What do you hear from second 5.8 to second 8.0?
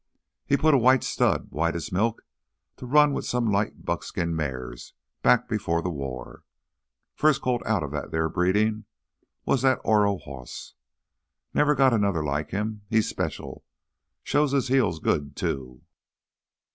th' war. First colt out of